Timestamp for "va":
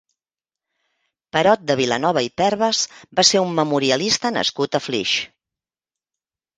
3.21-3.29